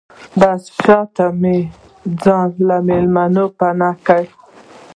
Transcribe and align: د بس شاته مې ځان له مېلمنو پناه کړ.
د 0.03 0.03
بس 0.39 0.63
شاته 0.81 1.25
مې 1.41 1.57
ځان 2.23 2.49
له 2.67 2.77
مېلمنو 2.87 3.45
پناه 3.57 3.95
کړ. 4.07 4.21